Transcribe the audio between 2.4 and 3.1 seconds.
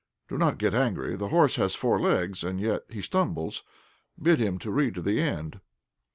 and yet he